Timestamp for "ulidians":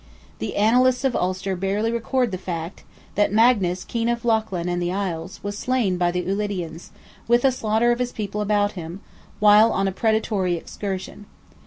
6.25-6.89